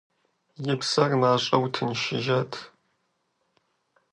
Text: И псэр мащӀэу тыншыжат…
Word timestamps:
И 0.71 0.73
псэр 0.79 1.11
мащӀэу 1.21 1.65
тыншыжат… 1.73 2.51